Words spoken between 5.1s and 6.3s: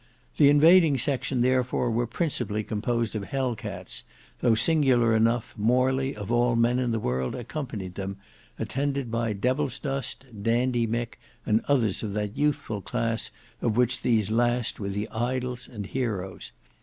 enough Morley